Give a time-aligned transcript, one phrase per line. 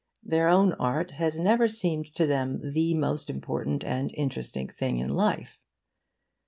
[0.23, 5.09] Their own art has never seemed to them the most important and interesting thing in
[5.11, 5.59] life.